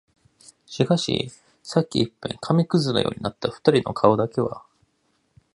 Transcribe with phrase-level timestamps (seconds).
[0.65, 1.31] しかし、
[1.61, 4.65] さっき一片紙屑のようになった二人の顔だけは、